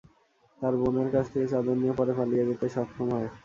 তার 0.61 0.73
বোনের 0.81 1.07
কাছ 1.13 1.25
থেকে 1.31 1.47
চাদর 1.47 1.75
নিয়ে 1.75 1.97
পরে 1.99 2.13
পালিয়ে 2.17 2.47
যেতে 2.49 2.65
সক্ষম 2.75 3.07
হয়। 3.13 3.29